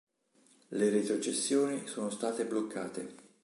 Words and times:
Le 0.71 0.89
retrocessioni 0.95 1.85
sono 1.85 2.09
state 2.09 2.47
bloccate. 2.47 3.37